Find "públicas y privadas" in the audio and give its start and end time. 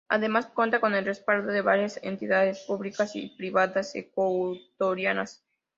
2.61-3.93